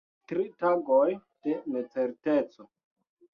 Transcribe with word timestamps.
Tri 0.29 0.45
tagoj 0.63 1.03
de 1.49 1.59
necerteco. 1.75 2.67